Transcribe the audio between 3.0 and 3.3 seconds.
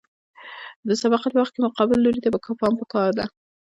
دی